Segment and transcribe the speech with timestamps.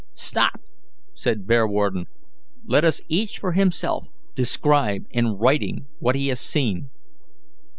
[0.15, 0.59] "Stop!"
[1.13, 2.05] said Bearwarden;
[2.65, 6.89] "let us each for himself describe in writing what he has seen."